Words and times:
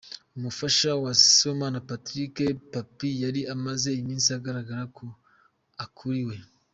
Umufasha 0.37 0.89
wa 1.03 1.11
Sibomana 1.31 1.79
Patrick 1.89 2.35
Pappy 2.71 3.11
yari 3.23 3.41
amaze 3.53 3.89
iminsi 4.01 4.29
agaragaza 4.37 4.83
ko 4.97 5.05
akuriwe. 5.85 6.35